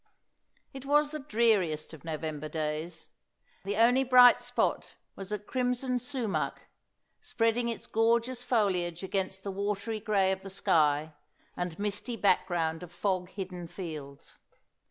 It 0.73 0.83
was 0.87 1.11
the 1.11 1.19
dreariest 1.19 1.93
of 1.93 2.03
November 2.03 2.49
days. 2.49 3.09
The 3.65 3.75
only 3.77 4.03
bright 4.03 4.41
spot 4.41 4.95
was 5.15 5.31
a 5.31 5.37
crimson 5.37 5.99
sumach, 5.99 6.57
spreading 7.19 7.69
its 7.69 7.85
gorgeous 7.85 8.41
foliage 8.41 9.03
against 9.03 9.43
the 9.43 9.51
watery 9.51 9.99
grey 9.99 10.31
of 10.31 10.41
the 10.41 10.49
sky, 10.49 11.13
and 11.55 11.77
misty 11.77 12.15
back 12.17 12.47
ground 12.47 12.81
of 12.81 12.91
fog 12.91 13.29
hidden 13.29 13.67
fields. 13.67 14.39